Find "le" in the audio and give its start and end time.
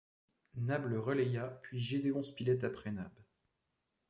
0.87-0.99